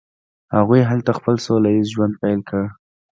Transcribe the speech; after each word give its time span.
هغوی 0.55 0.81
هلته 0.89 1.11
خپل 1.17 1.35
سوله 1.45 1.69
ایز 1.75 1.87
ژوند 1.93 2.13
پیل 2.21 2.39
کړ. 2.49 2.63